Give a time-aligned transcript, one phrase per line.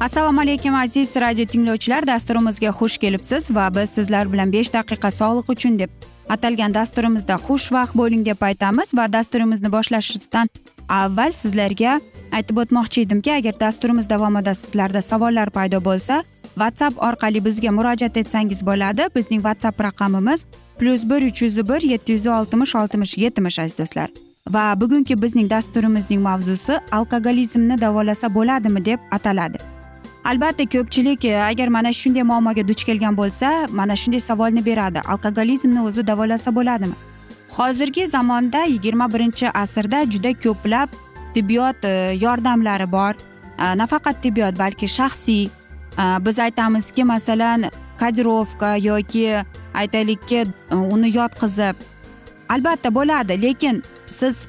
[0.00, 2.06] assalomu alaykum aziz radio tinglovchilar.
[2.06, 5.90] Dasturimizga xush kelibsiz va biz sizlar bilan besh daqiqa sog'liq uchun deb
[6.28, 10.48] atalgan dasturimizda xushvaqt bo'ling deb aytamiz va dasturimizni boshlashdan
[10.88, 12.00] avval sizlarga
[12.32, 16.22] aytib o'tmoqchi edimki agar dasturimiz davomida sizlarda savollar paydo bo'lsa
[16.54, 19.02] whatsapp orqali bizga murojaat etsangiz bo'ladi.
[19.16, 20.46] Bizning whatsapp raqamimiz
[20.78, 24.08] plyus bir uch yuz bir yetti yuz oltmish oltmish yetmish aziz do'stlar.
[24.48, 29.79] Va bugungi bizning dasturimizning mavzusi alkogolizmni davolasa bo'ladimi deb ataladi.
[30.24, 35.00] Albatta ko'pchilik e, agar mana shunday muammoga duch kelgan bo'lsa mana shunday savolni beradi.
[35.00, 36.94] Alkogolizmni o'zi davolasa bo'ladimi?
[37.56, 40.88] Hozirgi zamonda yigirma birinchi asrda juda ko'plab
[41.34, 43.14] tibbiyot e, yordamlari bor.
[43.58, 45.48] E, nafaqat tibbiyot balki shaxsiy.
[46.26, 47.64] Biz aytamizki masalan
[48.00, 49.42] kodirovka yoki
[49.74, 51.76] aytaylikki uni yotqizib.
[52.48, 54.46] Albatta bo'ladi lekin siz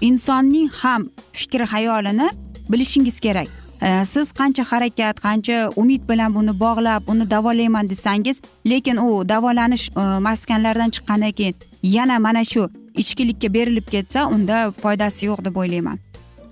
[0.00, 2.30] insonning ham fikr hayolini
[2.68, 3.63] bilishingiz kerak.
[3.84, 9.90] Э, siz qancha harakat qancha umid bilan buni bog'lab uni davolayman desangiz lekin u davolanish
[9.90, 12.62] e, maskanlaridan chiqqandan keyin yana mana shu
[13.02, 15.98] ichkilikka berilib ketsa unda foydasi yo'q deb o'ylayman.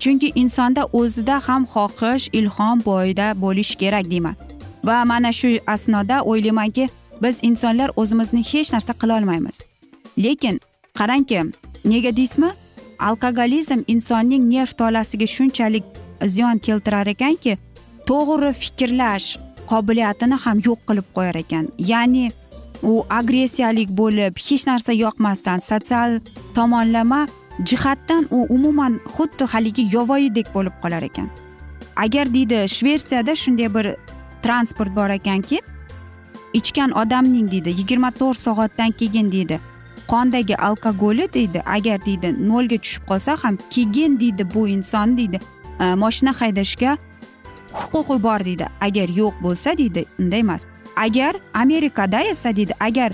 [0.03, 4.37] Chunki insonda o'zida ham xohish ilhom boyida bo'lishi kerak deyman.
[4.85, 6.89] Va mana shu asnoda o'ylaymanki
[7.23, 9.57] biz insonlar o'zimizni hech narsa qilolmaymiz
[10.25, 10.61] lekin
[10.99, 11.41] qarangki
[11.85, 12.51] nega deysizmi?
[13.09, 15.85] Alkogolizm insonning nerv tolasiga shunchalik
[16.27, 17.59] ziyon keltirar ekanki
[18.07, 19.39] to'g'ri fikrlash
[19.71, 21.69] qobiliyatini ham yo'q qilib qo'yar ekan.
[21.79, 22.31] Ya'ni
[22.83, 26.21] u agressiyalik bo'lib hech narsa yoqmasdan sotsial
[26.55, 27.27] tomonlama
[27.69, 31.29] jihatdan u umuman xuddi haligi yovvoyidek bo'lib qolar ekan.
[31.97, 33.87] Agar deydi shvetsiyada shunday bir
[34.43, 35.61] transport bor ekanki
[36.53, 39.61] ichgan odamning deydi yigirma to'rt soatdan keyin deydi
[40.13, 45.41] qondagi alkogoli deydi agar deydi nolga tushib qolsa ham keyin deydi bu inson deydi
[45.79, 46.97] moshina haydashga
[47.73, 50.67] huquqi bor deydi agar yo'q bo'lsa deydi unday emas
[50.97, 53.13] agar amerikada esa deydi agar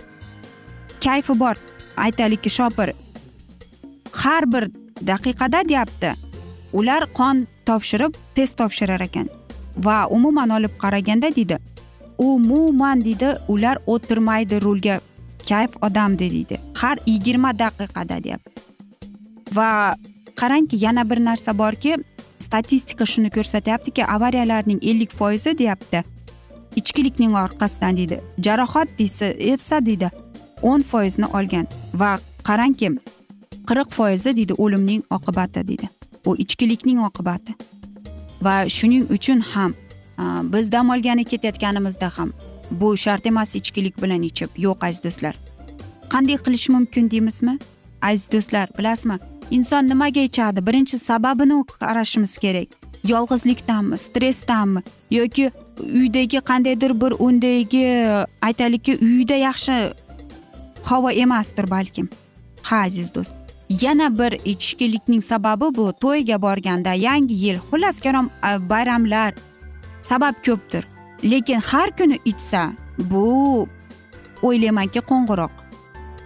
[1.05, 1.55] kayfi bor
[1.97, 2.93] aytaylikki shopir
[4.13, 4.71] har bir
[5.11, 6.15] daqiqada deyapti
[6.73, 9.29] ular qon topshirib test topshirar ekan
[9.87, 11.59] va umuman olib qaraganda deydi
[12.19, 15.01] umuman deydi ular o'tirmaydi rulga
[15.49, 18.51] kayf odam deydi har yigirma daqiqada deyapti
[19.57, 19.71] va
[20.41, 21.97] qarangki yana bir narsa borki
[22.38, 26.03] statistika shuni ko'rsatyaptiki avariyalarning ellik foizi deyapti.
[26.76, 28.20] Ichkilikning orqasidan deydi.
[28.44, 30.11] Jarohat desa esa deydi
[30.62, 32.19] o'n foizni olgan va
[32.49, 32.90] qarangki
[33.69, 35.88] qirq foizi deydi o'limning oqibati deydi.
[36.25, 37.55] Bu ichkilikning oqibati.
[38.43, 39.75] Va shuning uchun ham
[40.52, 42.32] biz dam olgani ketayotganimizda ham
[42.70, 44.50] bu shart emas ichkilik bilan ichib.
[44.56, 45.34] Yo'q aziz do'stlar.
[46.12, 47.58] Qanday qilish mumkin deymizmi?
[48.02, 49.19] Aziz do'stlar bilasizmi?
[49.50, 52.69] Inson nimaga ichadi birinchi sababini qarashimiz kerak.
[53.05, 54.83] Yolg'izlikdanmi stressdanmi?
[55.11, 55.50] Yoki
[55.81, 57.85] uydagi qandaydir bir undagi
[58.43, 59.93] aytaylikki uyda yaxshi
[60.83, 62.09] havo emasdir balkim.
[62.62, 63.35] Ha aziz do'st
[63.69, 65.93] yana bir ichkilikning sababi bu.
[65.93, 69.35] To'yga borganda yangi yil xullas kalom e, bayramlar
[70.01, 70.85] sabab ko'pdir.
[71.25, 73.69] Lekin har kuni ichsa bu
[74.43, 75.68] o'ylaymanki qo'ng'iroq.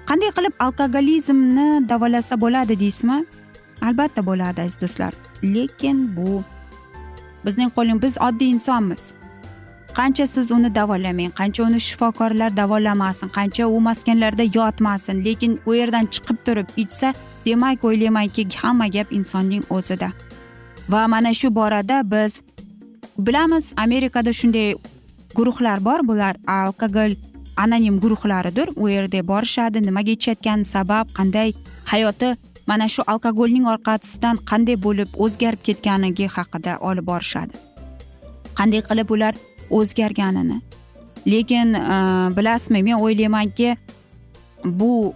[0.08, 3.18] Qanday qilib alkogolizmni davolasa bo'ladi deysizmi?
[3.86, 5.12] Albatta bo'ladi aziz do'stlar.
[5.54, 6.42] Lekin bu
[7.44, 9.02] bizning qo'limiz biz oddiy insonmiz.
[9.98, 16.06] Qancha siz uni davolamang qancha uni shifokorlar davolamasin qancha u maskanlarda yotmasin lekin u yerdan
[16.14, 17.14] chiqib turib ichsa
[17.46, 20.08] demak o'ylaymanki hamma gap insonning o'zida.
[20.92, 22.42] Va mana shu borada biz
[23.18, 24.74] bilamiz amerikada shunday
[25.34, 27.12] guruhlar bor bular alkogol
[27.56, 28.68] anonim guruhlaridir.
[28.76, 31.54] U yerda borishadi nimaga ichayotgani sabab qanday
[31.92, 37.54] hayoti mana shu alkogolning orqasidan qanday bo'lib o'zgarib ketganligi haqida olib borishadi.
[38.58, 39.34] Qanday qilib ular
[39.70, 40.60] o'zgarganini.
[41.26, 41.96] Lekin e,
[42.36, 43.76] bilasizmi men o'ylaymanki
[44.64, 45.14] bu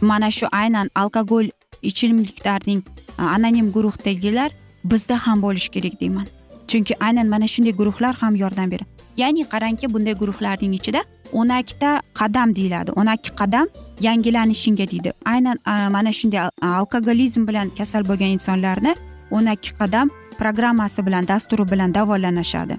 [0.00, 1.46] mana shu aynan alkogol
[1.82, 2.82] ichimliklarning
[3.18, 4.50] e, anonim guruhdagilar
[4.84, 6.26] bizda ham bo'lishi kerak deyman.
[6.68, 8.97] Chunki aynan mana shunday guruhlar ham yordam beradi.
[9.20, 12.90] Ya'ni qarangki bunday guruhlarning ichida o'n ikkita qadam deyiladi.
[13.00, 13.66] o'n ikki qadam
[14.00, 15.12] yangilanishingga deydi.
[15.24, 15.58] Aynan
[15.94, 18.94] mana shunday alkogolizm bilan kasal bo'lgan insonlarni
[19.30, 22.78] o'n ikki qadam programmasi bilan dasturi bilan davolanishadi.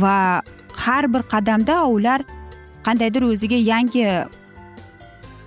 [0.00, 0.42] Va
[0.84, 2.20] har bir qadamda ular
[2.86, 4.04] qandaydir o'ziga yangi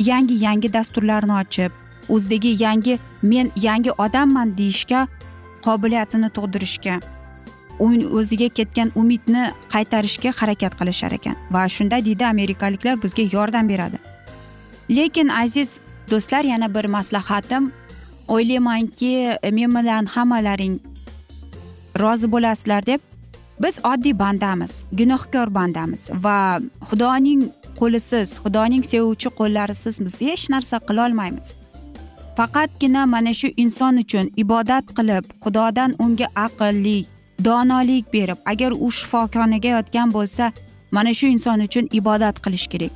[0.09, 1.71] yangi yangi dasturlarni ochib
[2.09, 5.07] o'zidagi yangi men yangi odamman deyishga
[5.65, 6.95] qobiliyatini tug'dirishga
[7.81, 9.44] o'ziga ketgan umidni
[9.74, 11.36] qaytarishga harakat qilishar ekan.
[11.51, 13.98] Va shunda deydi amerikaliklar bizga yordam beradi.
[14.89, 15.80] Lekin aziz
[16.12, 17.72] do'stlar yana bir maslahatim.
[18.28, 20.80] O'ylaymanki men bilan hammalaring
[22.00, 23.00] rozi bo'lasizlar deb
[23.63, 26.10] biz oddiy bandamiz gunohkor bandamiz.
[26.24, 27.42] Va xudoning
[27.81, 31.48] qo'lisiz xudoning sevuvchi qo'llarisiz biz hech narsa qilolmaymiz
[32.38, 37.00] faqatgina mana shu inson uchun ibodat qilib xudodan unga aqlli
[37.45, 40.51] donolik berib agar u shifoxonaga yotgan bo'lsa
[40.91, 42.91] mana shu inson uchun ibodat qilish kerak.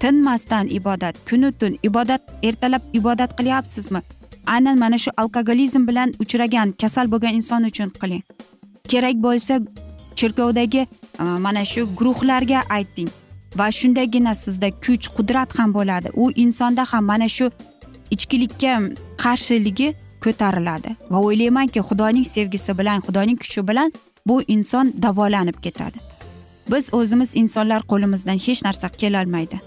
[0.00, 4.00] Tinmasdan ibodat kunu tun ibodat ertalab ibodat qilyapsizmi?
[4.46, 8.22] Aynan mana shu alkogolizm bilan uchragan kasal bo'lgan inson uchun qiling.
[8.90, 9.54] Kerak bo'lsa
[10.18, 10.86] cherkovdagi
[11.20, 13.10] e, mana shu guruhlarga ayting.
[13.58, 16.08] Va shundagina sizda kuch qudrat ham bo'ladi.
[16.22, 17.50] U insonda ham mana shu
[18.14, 18.72] ichkilikka
[19.22, 19.88] qarshiligi
[20.24, 20.96] ko'tariladi.
[21.10, 23.92] Va o'ylaymanki xudoning sevgisi bilan xudoning kuchi bilan
[24.26, 25.98] bu inson davolanib ketadi.
[26.72, 29.60] Biz o'zimiz insonlar qo'limizdan hech narsa kelolmaydi.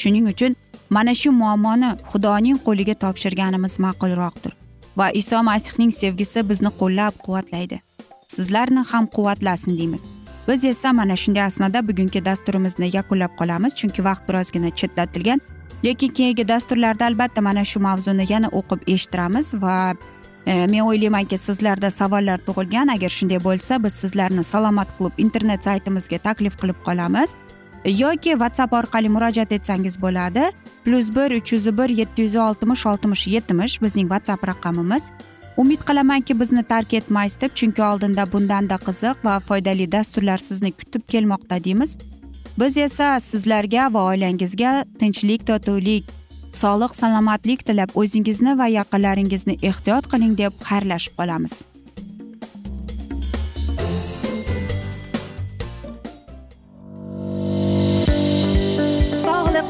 [0.00, 0.56] Shuning uchun
[0.90, 4.52] mana shu muammoni xudoning qo'liga topshirganimiz ma'qulroqdir.
[4.98, 7.80] Va iso masihning sevgisi bizni qo'llab quvvatlaydi
[8.28, 10.04] sizlarni ham quvvatlasin deymiz.
[10.48, 15.40] Biz esa mana shunday asnoda bugungi dasturimizni yakunlab qolamiz chunki vaqt birozgina chetlatilgan
[15.84, 19.94] lekin keyingi dasturlarda albatta mana shu mavzuni yana o'qib eshittiramiz va
[20.46, 22.92] e, men o'ylaymanki sizlarda savollar tug'ilgan.
[22.94, 27.34] Agar shunday bo'lsa biz sizlarni salomat klub internet saytimizga taklif qilib qolamiz.
[27.84, 30.50] E, yoki whatsapp orqali murojaat etsangiz bo'ladi.
[30.84, 35.10] Plyus bir uch yuz bir yetti yuz oltmish oltmish yetmish bizning whatsapp raqamimiz.
[35.56, 41.02] Umid qilamanki bizni tark etmaysiz deb chunki oldinda bundanda qiziq va foydali dasturlar sizni kutib
[41.08, 41.98] kelmoqda deymiz.
[42.58, 46.04] Biz esa sizlarga va oilangizga tinchlik totuvlik
[46.62, 51.56] sog'lik salomatlik tilab o'zingizni va yaqinlaringizni ehtiyot qiling deb xayrlashib qolamiz.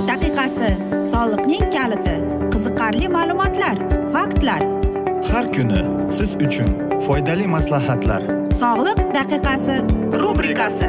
[0.07, 0.69] Daqiqasi
[1.12, 2.14] soliqning kaliti
[2.52, 3.76] qiziqarli ma'lumotlar
[4.14, 4.62] faktlar.
[5.33, 5.83] Har kuni
[6.19, 6.71] siz uchun
[7.07, 8.23] foydali maslahatlar.
[8.62, 9.76] Sog'liq daqiqasi
[10.23, 10.88] rubrikasi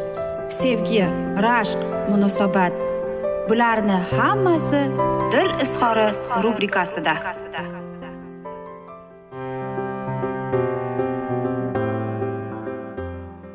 [0.51, 1.05] sevgi
[1.45, 1.79] rashq
[2.09, 2.73] munosabat.
[3.49, 4.81] Bularni hammasi
[5.31, 6.07] dil izhori
[6.43, 7.13] rubrikasida.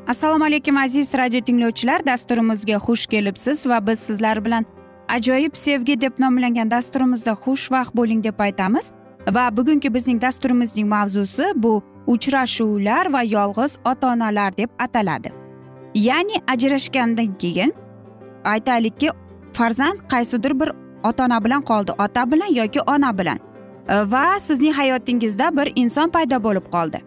[0.08, 2.06] Assalomu alaykum aziz radio tinglovchilar.
[2.06, 4.64] Dasturimizga xush kelibsiz va biz sizlar bilan
[5.08, 8.92] ajoyib sevgi deb nomlangan dasturimizda xushvaqt bo'ling deb aytamiz.
[9.34, 15.45] Va bugungi bizning dasturimizning mavzusi bu uchrashuvlar va yolg'iz ota onalar deb ataladi.
[15.96, 17.74] Ya'ni ajrashgandan keyin
[18.44, 19.10] aytaylikki
[19.52, 20.70] farzand qaysidir bir
[21.04, 21.92] ota ona bilan qoldi.
[21.92, 23.38] Ota bilan yoki ona bilan.
[23.88, 27.00] E, va sizning hayotingizda bir inson paydo bo'lib qoldi.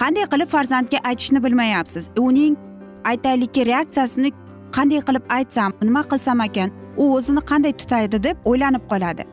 [0.00, 2.10] Qanday qilib farzandga aytishni bilmayapsiz?
[2.18, 2.56] Uning
[3.04, 4.32] aytaylikki reaksiyasini
[4.76, 9.24] qanday qilib aytsam nima qilsam ekan u o'zini qanday tutaydi deb o'ylanib qoladi.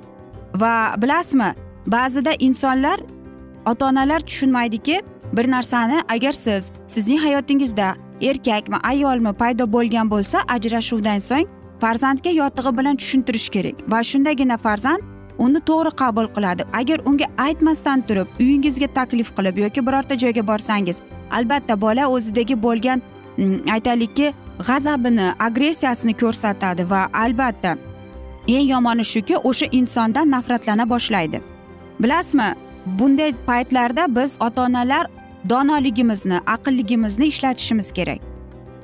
[0.61, 1.49] Va bilasizmi
[1.87, 2.99] ba'zida insonlar
[3.65, 5.01] ota onalar tushunmaydiki
[5.33, 7.95] bir narsani agar siz sizning hayotingizda
[8.29, 11.47] erkakmi ayolmi paydo bo'lgan bo'lsa ajrashuvdan so'ng
[11.81, 13.75] farzandga yotig'i bilan tushuntirish kerak.
[13.91, 15.01] Va shundagina farzand
[15.45, 16.63] uni to'g'ri qabul qiladi.
[16.79, 21.01] Agar unga aytmasdan turib uyingizga taklif qilib yoki birorta joyga borsangiz
[21.31, 23.01] albatta bola o'zidagi bo'lgan
[23.37, 24.33] mm, aytaylikki
[24.67, 27.77] g'azabini agressiyasini ko'rsatadi va albatta
[28.47, 31.41] eng yomoni shuki o'sha insondan nafratlana boshlaydi.
[32.01, 32.49] Bilasizmi
[32.99, 35.07] bunday paytlarda biz ota onalar
[35.49, 38.19] donoligimizni aqlligimizni ishlatishimiz kerak.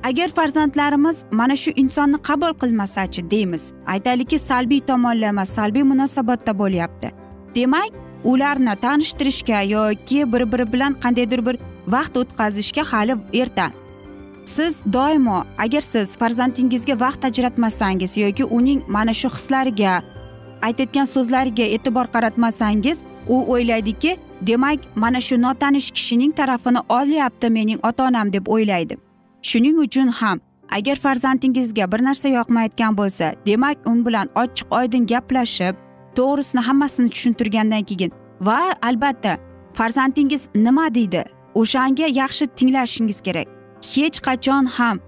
[0.04, 7.10] Agar farzandlarimiz mana shu insonni qabul qilmasachi deymiz aytaylikki salbiy tomonlama salbiy munosabatda bo'lyapti.
[7.54, 7.90] Demak
[8.24, 13.70] ularni tanishtirishga yoki bir biri bilan qandaydir bir vaqt o'tkazishga hali erta.
[14.44, 20.02] Siz doimo agar siz farzandingizga vaqt ajratmasangiz yoki uning mana shu hislariga
[20.62, 24.16] aytayotgan so'zlariga e'tibor qaratmasangiz u o'ylaydiki
[24.46, 28.96] demak mana shu notanish kishining tarafini olyapti mening ota onam deb o'ylaydi.
[29.42, 30.40] Shuning uchun ham
[30.70, 35.74] agar farzandingizga bir narsa yoqmayotgan bo'lsa demak u bilan ochiq oydin gaplashib
[36.16, 39.38] to'g'risini hammasini tushuntirgandan keyin va albatta
[39.74, 41.24] farzandingiz nima deydi?
[41.54, 43.46] O'shanga yaxshi tinglashingiz kerak.
[43.92, 45.00] Hech qachon ham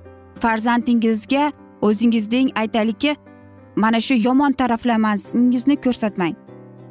[0.42, 3.16] farzandingizga o'zingizning aytaylikki
[3.76, 6.34] mana shu yomon taraflamasingizni ko'rsatmang.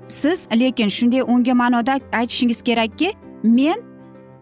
[0.09, 3.13] Siz lekin shunday unga ma'noda aytishingiz kerakki
[3.43, 3.79] men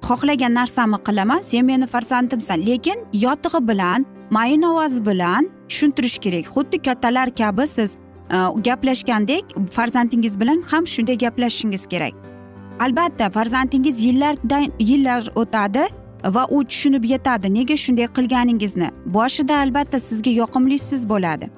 [0.02, 6.46] xohlagan narsamni qilaman sen meni farzandimsan lekin yotig'i bilan mayin ovoz bilan tushuntirish kerak.
[6.46, 7.98] Xuddi kattalar kabi siz
[8.32, 12.14] e, gaplashgandek farzandingiz bilan ham shunday gaplashishingiz kerak.
[12.80, 15.88] Albatta farzandingiz yillardan yillar o'tadi
[16.26, 18.90] va u tushunib yetadi nega shunday qilganingizni.
[19.06, 21.50] Boshida albatta sizga yoqimlisiz bo'ladi.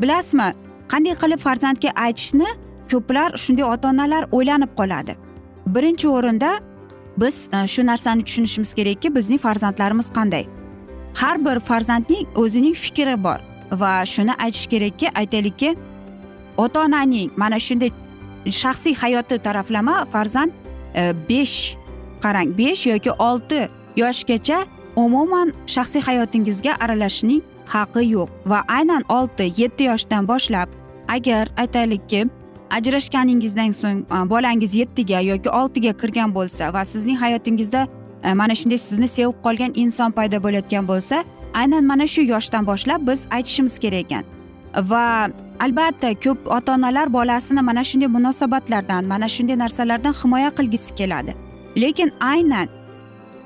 [0.00, 0.48] Bilasizmi
[0.92, 2.46] qanday qilib farzandga aytishni
[2.90, 5.16] ko'plar shunday ota onalar o'ylanib qoladi.
[5.66, 6.50] Birinchi o'rinda
[7.16, 10.46] biz e, shu narsani tushunishimiz kerakki bizning farzandlarimiz qanday?
[11.14, 13.40] Har bir farzandning o'zining fikri bor
[13.80, 15.76] va shuni aytish kerakki aytaylikki
[16.56, 17.90] ota onaning mana shunday
[18.46, 20.52] shaxsiy hayoti taraflama farzand
[20.94, 21.76] e, besh
[22.20, 24.58] qarang besh yoki olti yoshgacha
[24.96, 27.42] umuman shaxsiy hayotingizga aralashishning
[27.74, 30.68] haqi yo'q va aynan olti yetti yoshdan boshlab
[31.08, 32.26] agar aytaylikki
[32.76, 34.00] ajrashganingizdan so'ng
[34.32, 37.86] bolangiz yettiga yoki oltiga kirgan bo'lsa va sizning hayotingizda
[38.40, 43.26] mana shunday sizni sevib qolgan inson paydo bo'layotgan bo'lsa aynan mana shu yoshdan boshlab biz
[43.30, 44.24] aytishimiz kerak ekan.
[44.90, 45.28] Va
[45.64, 51.34] albatta ko'p ota onalar bolasini mana shunday munosabatlardan mana shunday narsalardan himoya qilgisi keladi.
[51.76, 52.68] Lekin aynan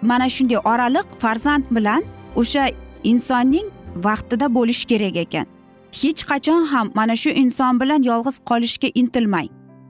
[0.02, 2.02] mana shunday oraliq farzand bilan
[2.36, 2.64] o'sha
[3.04, 3.68] insonning
[4.06, 5.46] vaqtida bo'lishi kerak ekan.
[5.92, 9.48] Hech qachon ham mana shu inson bilan yolg'iz qolishga intilmang.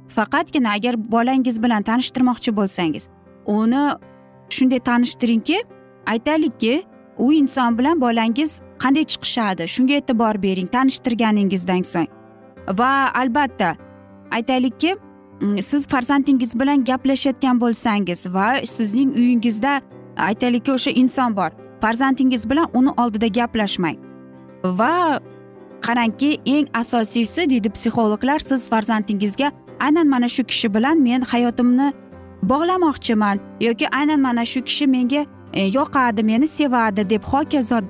[0.08, 3.08] Faqatgina agar bolangiz bilan tanishtirmoqchi bo'lsangiz
[3.46, 3.82] uni
[4.50, 5.58] shunday tanishtiringki
[6.06, 6.82] aytaylikki
[7.18, 12.08] u inson bilan bolangiz qanday chiqishadi shunga e'tibor bering tanishtirganingizdan so'ng.
[12.78, 13.76] Va albatta
[14.30, 14.96] aytaylikki
[15.40, 19.80] mm, siz farzandingiz bilan gaplashayotgan bo'lsangiz va sizning uyingizda
[20.16, 21.50] aytaylikki o'sha inson bor
[21.80, 23.96] farzandingiz bilan uni oldida gaplashmang.
[24.64, 25.20] Va
[25.86, 31.92] qarangki eng asosiysi deydi psixologlar siz farzandingizga aynan mana shu kishi bilan men hayotimni
[32.42, 37.80] bog'lamoqchiman yoki aynan mana shu kishi menga e, yoqadi meni sevadi deb hokazo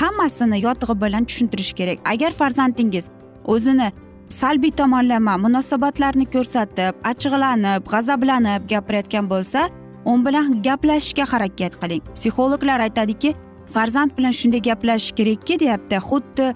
[0.00, 1.98] hammasini yotig'i bilan tushuntirish kerak.
[2.12, 3.08] Agar farzandingiz
[3.44, 3.92] o'zini
[4.28, 9.68] salbiy tomonlama munosabatlarni ko'rsatib achchiqlanib g'azablanib gapirayotgan bo'lsa
[10.04, 12.02] u bilan gaplashishga harakat qiling.
[12.16, 13.34] Psixologlar aytadiki
[13.74, 15.96] farzand bilan shunday gaplashish kerakki deyapti.
[16.08, 16.46] Xuddi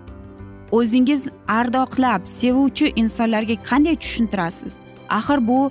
[0.79, 4.73] o'zingiz ardoqlab sevuvchi insonlarga qanday tushuntirasiz?
[5.09, 5.71] Axir bu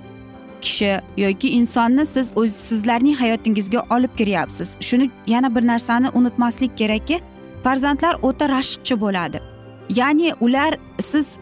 [0.64, 7.20] kishi yoki insonni siz o'z sizlarning hayotingizga olib kiryapsiz shuni yana bir narsani unutmaslik kerakki
[7.64, 9.38] farzandlar o'ta rashqchi bo'ladi.
[9.88, 11.38] Ya'ni ular siz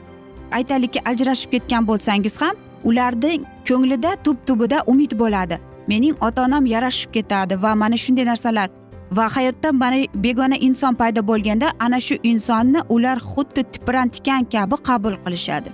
[0.52, 2.54] aytaylikki ajrashib ketgan bo'lsangiz ham
[2.84, 5.58] ularni ko'nglida tub tubida umid bo'ladi.
[5.88, 8.68] Mening ota onam yarashib ketadi va mana shunday narsalar
[9.16, 15.14] va hayotda mana begona inson paydo bo'lganda ana shu insonni ular xuddi tiprantikan kabi qabul
[15.24, 15.70] qilishadi.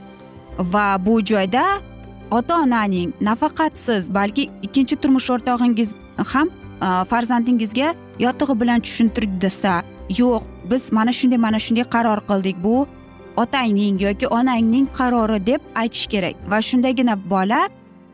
[0.73, 1.65] Va bu joyda
[2.31, 5.95] ota onaning nafaqat siz balki ikkinchi turmush o'rtog'ingiz
[6.33, 6.49] ham
[6.87, 7.89] e, farzandingizga
[8.27, 9.73] yotig'i bilan tushuntirib desa
[10.21, 12.77] yo'q biz mana shunday mana shunday qaror qildik bu
[13.43, 16.35] otangning yoki onangning qarori deb aytish kerak.
[16.51, 17.61] Va shundagina bola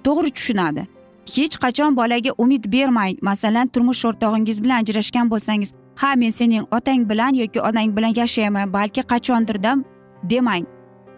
[0.05, 0.94] to'g'ri tushunadi.
[1.27, 7.09] Hech qachon bolaga umid bermang masalan turmush o'rtog'ingiz bilan ajrashgan bo'lsangiz ha men sening otang
[7.11, 9.85] bilan yoki onang bilan yashayman balki qachondirda
[10.31, 10.67] demang.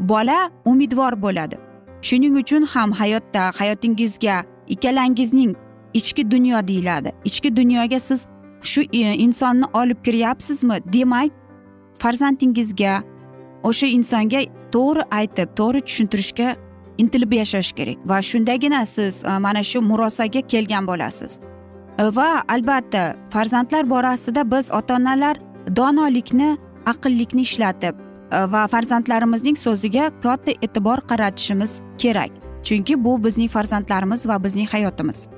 [0.01, 1.57] Bola umidvor bo'ladi.
[2.03, 5.57] Shuning uchun ham hayotda hayotingizga ikkalangizning
[5.95, 7.13] ichki dunyo deyiladi.
[7.25, 8.27] Ichki dunyoga siz
[8.63, 11.31] shu e, insonni olib kiryapsizmi demak
[11.99, 13.03] farzandingizga
[13.63, 14.41] o'sha insonga
[14.75, 16.57] to'g'ri aytib to'g'ri tushuntirishga
[16.99, 17.99] intilib yashash kerak.
[18.05, 21.41] Va shundagina siz e, mana shu murosaga kelgan bo'lasiz.
[21.99, 25.37] E, va albatta farzandlar borasida biz ota onalar
[25.77, 26.57] donolikni
[26.87, 27.95] aqllikni ishlatib
[28.33, 32.31] e, va farzandlarimizning so'ziga katta e'tibor qaratishimiz kerak.
[32.67, 35.29] Chunki bu bizning farzandlarimiz va bizning hayotimiz.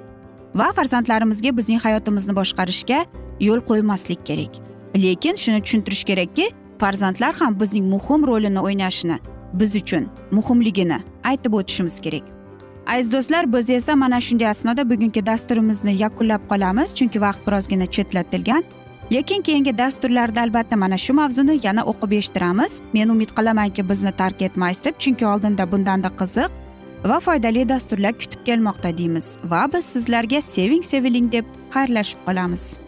[0.54, 3.04] Va farzandlarimizga bizning hayotimizni boshqarishga
[3.40, 4.52] yo'l qo'ymaslik kerak.
[4.96, 6.46] Lekin shuni tushuntirish kerakki
[6.80, 9.18] farzandlar ham bizning muhim rolini o'ynashini
[9.52, 12.22] biz uchun muhimligini aytib o'tishimiz kerak.
[12.86, 18.62] Aziz do'stlar biz esa mana shunday asnoda bugungi dasturimizni yakunlab qolamiz chunki vaqt birozgina chetlatilgan.
[19.12, 22.80] Lekin keyingi dasturlarda albatta mana shu mavzuni yana o'qib eshittiramiz.
[22.92, 26.50] Men umid qilamanki bizni tark etmaysiz deb chunki oldinda bundanda qiziq
[27.04, 32.87] va foydali dasturlar kutib kelmoqda deymiz va biz sizlarga seving seviling deb xayrlashib qolamiz.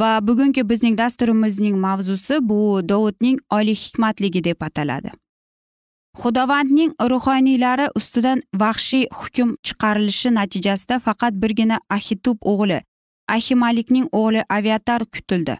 [0.00, 5.10] Va bugungi bizning dasturimizning mavzusi bu dovudning oliy hikmatligi deb ataladi.
[6.22, 12.78] Xudovandning ruhoniylari ustidan vahshiy hukm chiqarilishi natijasida faqat birgina ahitub o'g'li
[13.36, 15.56] ahimalikning o'g'li aviatar kutildi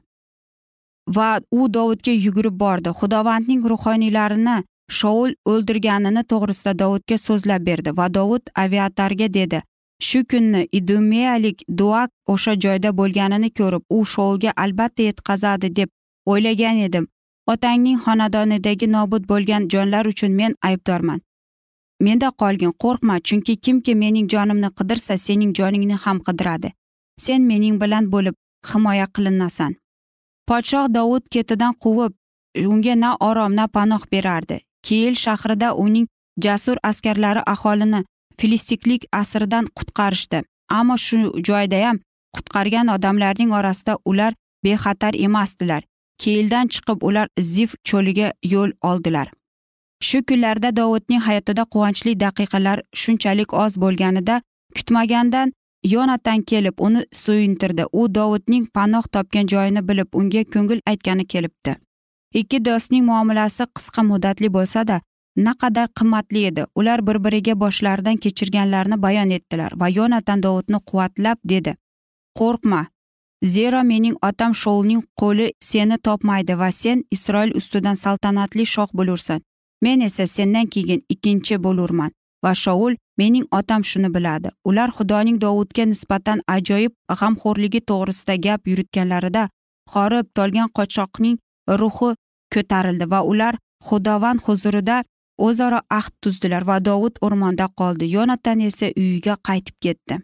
[1.16, 2.90] va u dovudga yugurib bordi.
[3.00, 4.56] Xudovandning ruhoniylarini
[4.98, 9.62] shoul o'ldirganini to'g'risida dovudga so'zlab berdi va dovud aviatarga dedi
[10.00, 15.88] shu kunni idumeyalik duak o'sha joyda bo'lganini ko'rib u shoulga albatta yetkazadi deb
[16.26, 17.06] o'ylagan edim.
[17.46, 21.20] Otangning xonadonidagi nobud bo'lgan jonlar uchun men aybdorman.
[22.00, 26.72] Menda qolgin qo'rqma chunki kimki mening jonimni qidirsa sening joningni ham qidiradi.
[27.24, 28.36] Sen mening bilan bo'lib
[28.70, 29.72] himoya qilinasan
[30.48, 32.12] podshoh dovud ketidan quvib
[32.72, 34.60] unga na orom na panoh berardi.
[34.86, 36.06] Kiyil shahrida uning
[36.44, 38.04] jasur askarlari aholini
[38.38, 40.42] filistiklik asridan qutqarishdi.
[40.78, 41.18] Ammo shu
[41.48, 41.98] joydayam
[42.36, 44.32] qutqargan odamlarning orasida ular
[44.64, 45.82] bexatar emasdilar.
[46.18, 49.28] Keyildan chiqib ular zif cho'liga yo'l oldilar.
[50.06, 54.40] Shu kunlarda dovudning hayotida quvonchli daqiqalar shunchalik oz bo'lganida
[54.76, 55.52] kutmagandan
[55.94, 61.76] yonatan kelib uni suyuntirdi u dovudning panoh topgan joyini bilib unga ko'ngil aytgani kelibdi.
[62.40, 65.00] Ikki do'stning muomalasi qisqa muddatli bo'lsada
[65.36, 66.64] naqadar qimmatli edi.
[66.74, 71.74] Ular bir biriga boshlaridan kechirganlarini bayon etdilar va yonatan dovudni quvvatlab dedi.
[72.38, 72.86] Qo'rqma.
[73.44, 79.40] Zero mening otam shoulning qo'li seni topmaydi va sen isroil ustidan saltanatli shoh bo'lursan.
[79.82, 82.10] Men esa sendan keyin ikkinchi bo'lurman
[82.44, 84.48] va shoul mening otam shuni biladi.
[84.64, 89.48] Ular xudoning dovudga nisbatan ajoyib g'amxo'rligi to'g'risida gap yuritganlarida
[89.92, 91.36] horib tolgan qochoqning
[91.80, 92.10] ruhi
[92.54, 93.54] ko'tarildi va ular
[93.88, 94.96] xudovand huzurida
[95.38, 98.10] o'zaro ahd tuzdilar va dovud o'rmonda qoldi.
[98.16, 100.18] Yonatan esa uyiga qaytib ketdi.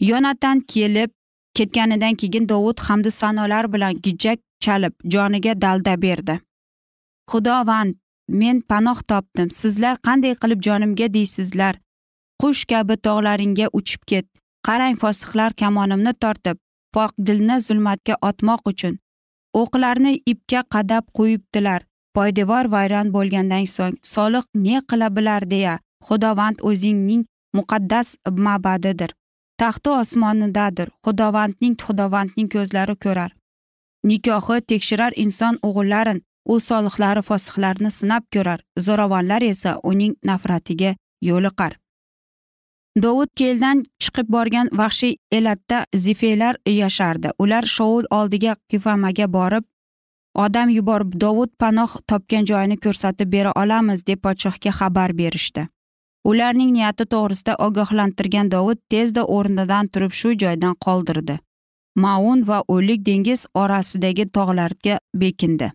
[0.00, 1.10] Yonatan kelib
[1.54, 6.40] ketganidan keyin dovud hamdu sanolar bilan gijak chalib joniga dalda berdi.
[7.30, 7.94] Xudovand
[8.28, 9.50] men panoh topdim.
[9.50, 11.74] Sizlar qanday qilib jonimga deysizlar?
[12.40, 14.26] Qush kabi tog'laringga uchib ket.
[14.66, 16.58] Qarang fosiqlar kamonimni tortib
[16.94, 18.94] pok dilni zulmatga otmoq uchun.
[19.60, 21.87] O'qlarni ipga qadab qo'yibdilar.
[22.18, 25.74] Poydevor vayron bo'lgandan so'ng soliq ne qila bilar deya
[26.06, 27.22] xudovand o'zingning
[27.56, 28.08] muqaddas
[28.46, 29.10] ma'badidir.
[29.60, 33.30] Taxti osmonidadir xudovandning xudovandning ko'zlari ko'rar.
[34.08, 36.20] Nikohi tekshirar inson o'g'illarin
[36.52, 40.90] u solihlari fosihlarni sinab ko'rar zo'ravonlar esa uning nafratiga
[41.28, 41.72] yo'liqar.
[43.02, 47.28] Dovud keldan chiqib borgan vahshiy elatda zifeylar yashardi.
[47.42, 49.64] Ular shoul oldiga kifamaga borib
[50.44, 55.66] odam yuborib dovud panoh topgan joyini ko'rsatib bera olamiz deb podshohga xabar berishdi.
[56.30, 61.38] Ularning niyati to'g'risida ogohlantirgan dovud tezda o'rnidan turib shu joydan qoldirdi.
[62.04, 65.72] Maun va o'lik dengiz orasidagi tog'larga bekindi.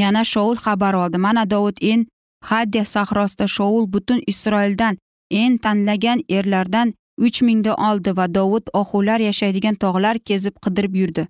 [0.00, 1.18] Yana shoul xabar oldi.
[1.26, 2.06] Mana dovud in
[2.50, 4.98] hadya sahrosida shoul butun isroildan
[5.30, 6.94] en tanlagan erlardan
[7.26, 11.26] uch mingni oldi va dovud ohular yashaydigan tog'lar kezib qidirib yurdi.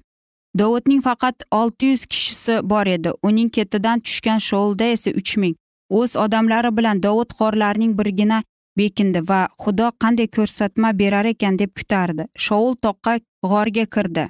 [0.59, 3.11] Dovudning faqat olti yuz kishisi bor edi.
[3.23, 5.57] Uning ketidan tushgan shoulda esa uch ming.
[5.90, 8.42] O'z odamlari bilan dovud qorlarning birgina
[8.79, 12.25] bekindi va xudo qanday ko'rsatma berar ekan deb kutardi.
[12.44, 13.18] Shoul toqqa
[13.51, 14.25] g'orga kirdi.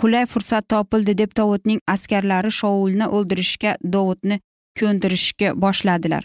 [0.00, 4.40] Qulay fursat topildi deb dovudning askarlari shoulni o'ldirishga dovudni
[4.78, 6.24] ko'ndirishga boshladilar.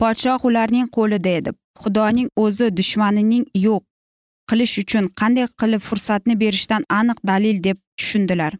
[0.00, 1.50] Podshoh ularning qo'lida edi.
[1.82, 3.82] Xudoning o'zi dushmanining yo'q.
[4.50, 8.52] Qilish uchun qanday qilib fursatni berishdan aniq dalil deb tushundilar.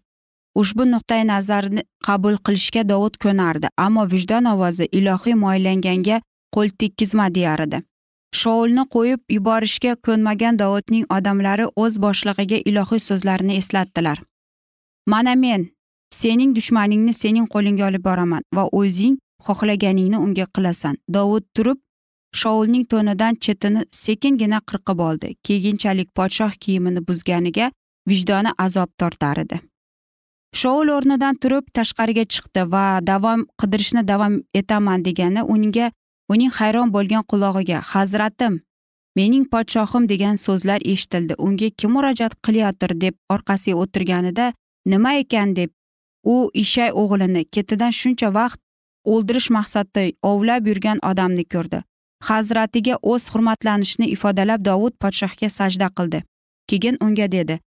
[0.61, 6.17] Ushbu nuqtai nazarni qabul qilishga dovud ko'nardi ammo vijdon ovozi ilohiy moylanganga
[6.55, 7.83] qo'l tekkizma deyardi
[8.41, 14.19] shoulni qo'yib yuborishga ko'nmagan dovudning odamlari o'z boshlig'iga ilohiy so'zlarini eslatdilar.
[15.13, 15.67] Mana men
[16.21, 20.95] sening dushmaningni sening qo'lingga olib boraman va o'zing xohlaganingni unga qilasan.
[21.17, 21.79] Dovud turib
[22.35, 25.35] shoulning to'nidan chetini sekingina qirqib oldi.
[25.47, 27.71] Keyinchalik podshoh kiyimini buzganiga
[28.09, 29.61] vijdoni azob tortar edi.
[30.55, 35.91] Shoul o'rnidan turib tashqariga chiqdi va davom qidirishni davom etaman degani unga
[36.33, 38.61] uning hayron bo'lgan qulog'iga hazratim
[39.17, 41.35] mening podshohim degan so'zlar eshitildi.
[41.47, 44.53] Unga kim murojaat qilyotir deb orqasiga o'tirganida
[44.93, 45.57] nima ekan?
[45.57, 45.71] deb
[46.25, 48.61] u ishay o'g'lini ketidan shuncha vaqt
[49.13, 51.83] o'ldirish maqsadida ovlab yurgan odamni ko'rdi.
[52.23, 56.23] Hazratiga o'z hurmatlanishini ifodalab dovud podshohga sajda qildi.
[56.69, 57.61] Keyin unga dedi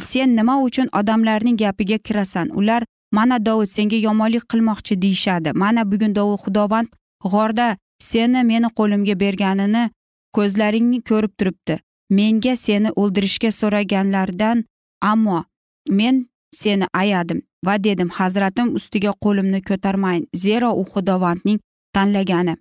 [0.00, 2.50] sen nima uchun odamlarning gapiga kirasan?
[2.54, 2.82] Ular
[3.12, 5.52] mana dovud senga yomonlik qilmoqchi deyishadi.
[5.52, 6.88] Mana bugun dovud xudovand
[7.24, 9.90] g'orda seni meni qo'limga berganini
[10.36, 11.78] ko'zlaringni ko'rib turibdi.
[12.10, 14.64] Menga seni o'ldirishga so'raganlardan
[15.12, 15.44] ammo
[15.88, 21.60] men seni ayadim va dedim hazratim ustiga qo'limni ko'tarmayin zero u xudovandning
[21.94, 22.56] tanlagani.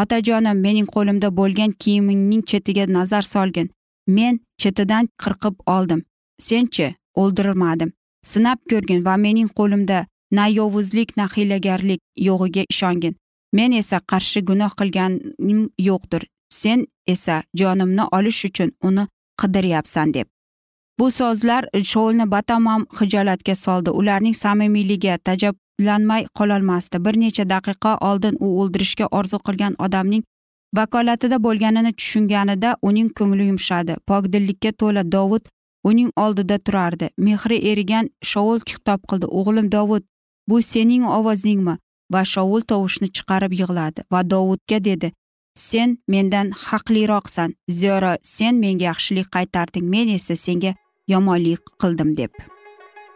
[0.00, 3.68] Otajonim mening qo'limda bo'lgan kiyimingning chetiga nazar solgin.
[4.16, 6.00] Men chetidan qirqib oldim.
[6.48, 6.86] Senchi
[7.22, 7.90] o'ldirmadim.
[8.30, 10.06] Sinab ko'rgin va mening qo'limda
[10.36, 13.14] na yovuzlik na hiylagarlik yo'g'iga ishongin.
[13.52, 16.22] Men esa qarshi gunoh qilganim yo'qdir.
[16.60, 19.04] Sen esa jonimni olish uchun uni
[19.40, 20.26] qidiryapsan deb.
[20.98, 23.90] Bu so'zlar shoulni batamom hijolatga soldi.
[23.90, 25.10] Ularning samimiyligi
[25.78, 27.04] tajablanmay qololmasdi.
[27.04, 30.22] Bir necha daqiqa oldin u o'ldirishga orzu qilgan odamning
[30.76, 33.96] vakolatida bo'lganini tushunganida uning ko'ngli yumshadi.
[34.06, 35.42] Pokdillikka to'la dovud
[35.84, 37.10] uning oldida turardi.
[37.16, 39.26] Mehri erigan shovul xitob qildi.
[39.26, 40.02] O'g'lim dovud
[40.48, 41.76] bu sening ovozingmi?
[42.12, 44.00] Va shovul tovushni chiqarib yig'ladi.
[44.12, 45.12] Va dovudga dedi
[45.54, 47.54] sen mendan haqliroqsan.
[47.70, 49.84] Zero sen menga yaxshilik qaytarding.
[49.94, 50.74] Men esa senga
[51.08, 52.57] yomonlik qildim deb.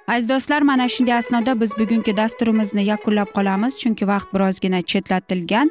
[0.09, 5.71] Aziz do'stlar mana shunday asnoda biz bugungi dasturimizni yakunlab qolamiz chunki vaqt birozgina chetlatilgan.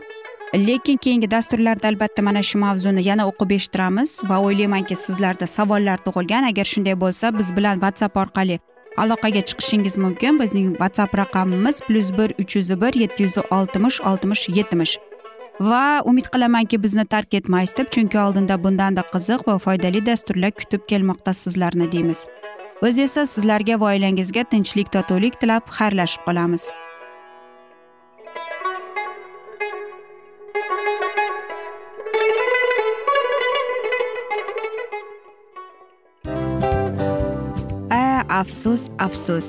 [0.54, 6.44] Lekin keyingi dasturlarda albatta mana shu mavzuni yana o'qib eshittiramiz va o'ylaymanki sizlarda savollar tug'ilgan.
[6.52, 8.60] Agar shunday bo'lsa biz bilan whatsapp orqali
[8.98, 10.40] aloqaga chiqishingiz mumkin.
[10.42, 14.98] Bizning whatsapp raqamimiz plyus bir uch yuz bir yetti yuz oltmish oltmish yetmish.
[15.60, 20.82] Va umid qilamanki bizni tark etmaysiz deb chunki oldinda bundanda qiziq va foydali dasturlar kutib
[20.88, 22.28] kelmoqda sizlarni deymiz.
[22.84, 26.72] Biz esa sizlarga va oilangizga tinchlik totuvlik tilab xayrlashib qolamiz.
[38.42, 39.48] Afsus afsus.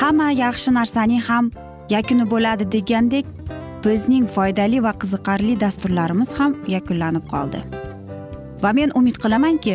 [0.00, 1.50] Hamma yaxshi narsaning ham
[1.90, 3.26] yakuni bo'ladi degandek
[3.84, 7.62] bizning foydali va qiziqarli dasturlarimiz ham yakunlanib qoldi.
[8.62, 9.74] Va men umid qilamanki